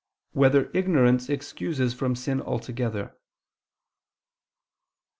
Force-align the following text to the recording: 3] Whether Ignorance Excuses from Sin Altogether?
3] 0.33 0.39
Whether 0.39 0.71
Ignorance 0.73 1.29
Excuses 1.29 1.93
from 1.93 2.15
Sin 2.15 2.41
Altogether? 2.41 3.15